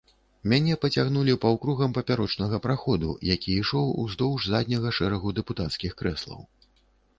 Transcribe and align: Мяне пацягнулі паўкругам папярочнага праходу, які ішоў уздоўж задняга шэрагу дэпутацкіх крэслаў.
Мяне 0.51 0.77
пацягнулі 0.85 1.35
паўкругам 1.43 1.93
папярочнага 1.97 2.61
праходу, 2.65 3.09
які 3.33 3.49
ішоў 3.61 3.93
уздоўж 4.07 4.41
задняга 4.57 4.97
шэрагу 5.03 5.27
дэпутацкіх 5.43 5.91
крэслаў. 6.03 6.45